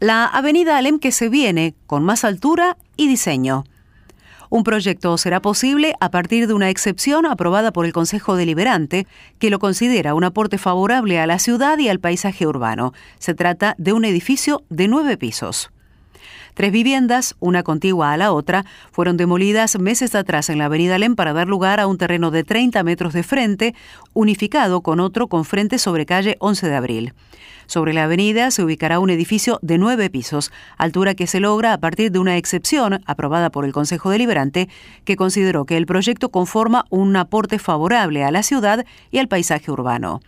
[0.00, 3.64] La avenida Alem que se viene con más altura y diseño.
[4.48, 9.06] Un proyecto será posible a partir de una excepción aprobada por el Consejo Deliberante,
[9.38, 12.94] que lo considera un aporte favorable a la ciudad y al paisaje urbano.
[13.18, 15.70] Se trata de un edificio de nueve pisos.
[16.60, 21.16] Tres viviendas, una contigua a la otra, fueron demolidas meses atrás en la avenida Alem
[21.16, 23.74] para dar lugar a un terreno de 30 metros de frente,
[24.12, 27.14] unificado con otro con frente sobre calle 11 de abril.
[27.64, 31.78] Sobre la avenida se ubicará un edificio de nueve pisos, altura que se logra a
[31.78, 34.68] partir de una excepción aprobada por el Consejo Deliberante,
[35.06, 39.70] que consideró que el proyecto conforma un aporte favorable a la ciudad y al paisaje
[39.70, 40.20] urbano.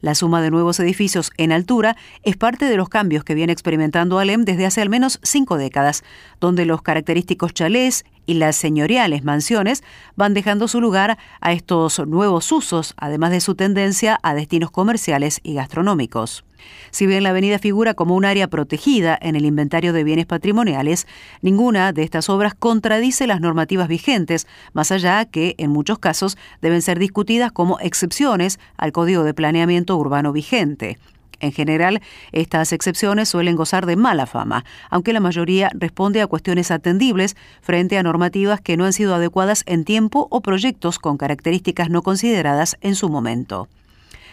[0.00, 4.18] La suma de nuevos edificios en altura es parte de los cambios que viene experimentando
[4.18, 6.04] Alem desde hace al menos cinco décadas,
[6.40, 9.82] donde los característicos chalés y las señoriales mansiones
[10.14, 15.40] van dejando su lugar a estos nuevos usos, además de su tendencia a destinos comerciales
[15.42, 16.44] y gastronómicos.
[16.90, 21.06] Si bien la avenida figura como un área protegida en el inventario de bienes patrimoniales,
[21.42, 26.82] ninguna de estas obras contradice las normativas vigentes, más allá que, en muchos casos, deben
[26.82, 30.98] ser discutidas como excepciones al Código de Planeamiento Urbano vigente.
[31.40, 32.00] En general,
[32.32, 37.96] estas excepciones suelen gozar de mala fama, aunque la mayoría responde a cuestiones atendibles frente
[37.96, 42.76] a normativas que no han sido adecuadas en tiempo o proyectos con características no consideradas
[42.80, 43.68] en su momento.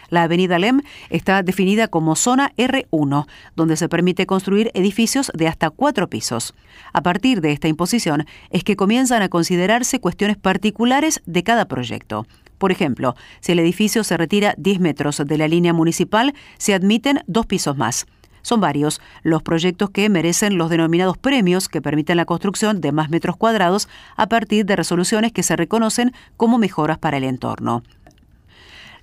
[0.08, 5.70] La avenida Lem está definida como zona R1, donde se permite construir edificios de hasta
[5.70, 6.54] cuatro pisos.
[6.92, 12.26] A partir de esta imposición es que comienzan a considerarse cuestiones particulares de cada proyecto.
[12.58, 17.20] Por ejemplo, si el edificio se retira 10 metros de la línea municipal, se admiten
[17.26, 18.06] dos pisos más.
[18.42, 23.10] Son varios los proyectos que merecen los denominados premios que permiten la construcción de más
[23.10, 27.82] metros cuadrados a partir de resoluciones que se reconocen como mejoras para el entorno.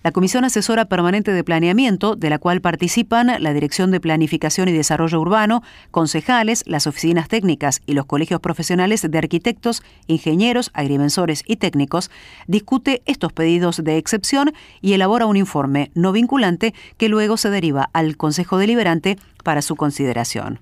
[0.03, 4.73] La Comisión Asesora Permanente de Planeamiento, de la cual participan la Dirección de Planificación y
[4.73, 11.55] Desarrollo Urbano, concejales, las oficinas técnicas y los colegios profesionales de arquitectos, ingenieros, agrimensores y
[11.55, 12.11] técnicos,
[12.47, 17.89] discute estos pedidos de excepción y elabora un informe no vinculante que luego se deriva
[17.93, 20.59] al Consejo Deliberante para su consideración.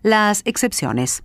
[0.00, 1.22] Las excepciones.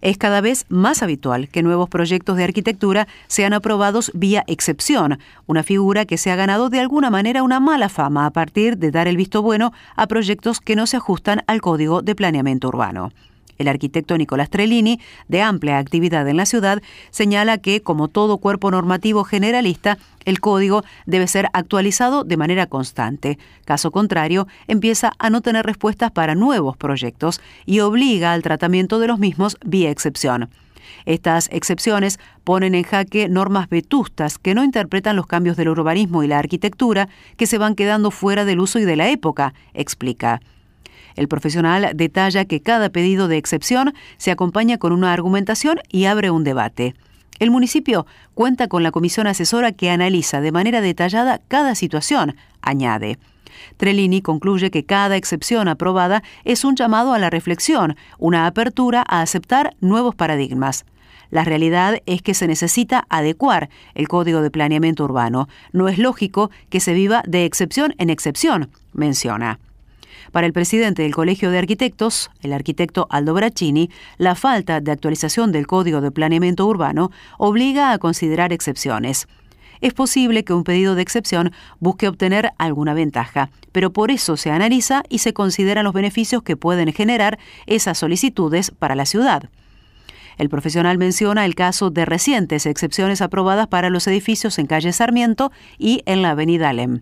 [0.00, 5.62] Es cada vez más habitual que nuevos proyectos de arquitectura sean aprobados vía excepción, una
[5.62, 9.08] figura que se ha ganado de alguna manera una mala fama a partir de dar
[9.08, 13.10] el visto bueno a proyectos que no se ajustan al Código de Planeamiento Urbano.
[13.58, 18.70] El arquitecto Nicolás Trellini, de amplia actividad en la ciudad, señala que, como todo cuerpo
[18.70, 23.38] normativo generalista, el código debe ser actualizado de manera constante.
[23.64, 29.08] Caso contrario, empieza a no tener respuestas para nuevos proyectos y obliga al tratamiento de
[29.08, 30.48] los mismos vía excepción.
[31.06, 36.28] Estas excepciones ponen en jaque normas vetustas que no interpretan los cambios del urbanismo y
[36.28, 40.40] la arquitectura que se van quedando fuera del uso y de la época, explica.
[41.16, 46.30] El profesional detalla que cada pedido de excepción se acompaña con una argumentación y abre
[46.30, 46.94] un debate.
[47.38, 53.18] El municipio cuenta con la comisión asesora que analiza de manera detallada cada situación, añade.
[53.76, 59.20] Trellini concluye que cada excepción aprobada es un llamado a la reflexión, una apertura a
[59.20, 60.84] aceptar nuevos paradigmas.
[61.30, 65.48] La realidad es que se necesita adecuar el Código de Planeamiento Urbano.
[65.72, 69.58] No es lógico que se viva de excepción en excepción, menciona.
[70.32, 75.52] Para el presidente del Colegio de Arquitectos, el arquitecto Aldo Braccini, la falta de actualización
[75.52, 79.28] del Código de Planeamiento Urbano obliga a considerar excepciones.
[79.80, 84.50] Es posible que un pedido de excepción busque obtener alguna ventaja, pero por eso se
[84.50, 89.50] analiza y se consideran los beneficios que pueden generar esas solicitudes para la ciudad.
[90.38, 95.52] El profesional menciona el caso de recientes excepciones aprobadas para los edificios en calle Sarmiento
[95.78, 97.00] y en la avenida Alem.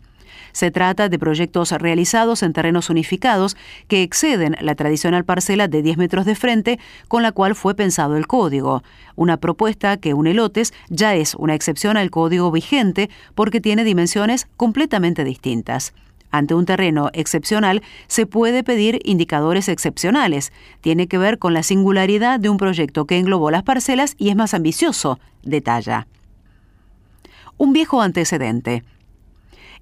[0.52, 3.56] Se trata de proyectos realizados en terrenos unificados
[3.88, 6.78] que exceden la tradicional parcela de 10 metros de frente
[7.08, 8.82] con la cual fue pensado el código.
[9.16, 14.48] Una propuesta que une lotes ya es una excepción al código vigente porque tiene dimensiones
[14.56, 15.94] completamente distintas.
[16.32, 20.50] Ante un terreno excepcional se puede pedir indicadores excepcionales.
[20.80, 24.36] Tiene que ver con la singularidad de un proyecto que englobó las parcelas y es
[24.36, 26.06] más ambicioso, detalla.
[27.58, 28.82] Un viejo antecedente.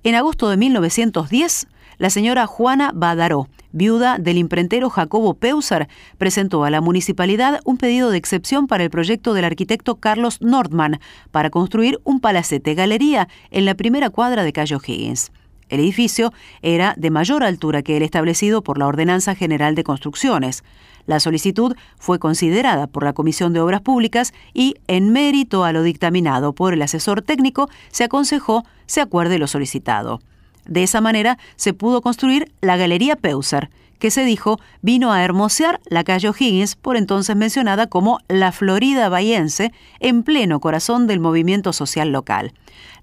[0.02, 1.66] En agosto de 1910,
[1.98, 8.08] la señora Juana Badaró, viuda del imprentero Jacobo Peuser, presentó a la municipalidad un pedido
[8.08, 11.00] de excepción para el proyecto del arquitecto Carlos Nordman
[11.30, 15.32] para construir un palacete galería en la primera cuadra de Cayo Higgins.
[15.70, 20.64] El edificio era de mayor altura que el establecido por la Ordenanza General de Construcciones.
[21.06, 25.82] La solicitud fue considerada por la Comisión de Obras Públicas y, en mérito a lo
[25.82, 30.20] dictaminado por el asesor técnico, se aconsejó se acuerde lo solicitado.
[30.66, 35.80] De esa manera se pudo construir la Galería Peuser, que se dijo vino a hermosear
[35.84, 41.72] la calle O'Higgins, por entonces mencionada como la Florida Bahiense, en pleno corazón del movimiento
[41.72, 42.52] social local.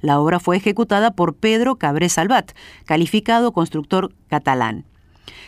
[0.02, 2.52] La obra fue ejecutada por Pedro Cabré Salvat,
[2.86, 4.86] calificado constructor catalán.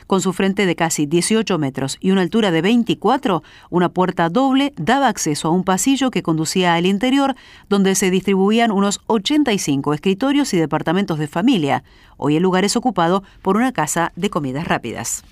[0.07, 4.73] Con su frente de casi 18 metros y una altura de 24, una puerta doble
[4.75, 7.35] daba acceso a un pasillo que conducía al interior,
[7.69, 11.83] donde se distribuían unos 85 escritorios y departamentos de familia.
[12.17, 15.23] Hoy el lugar es ocupado por una casa de comidas rápidas.